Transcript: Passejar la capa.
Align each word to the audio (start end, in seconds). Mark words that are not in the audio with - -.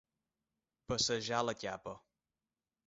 Passejar 0.93 1.43
la 1.49 1.57
capa. 1.67 1.97